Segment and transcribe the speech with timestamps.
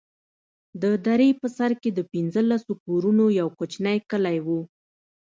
[0.81, 4.47] د درې په سر کښې د پنځلسو كورونو يو كوچنى كلى و.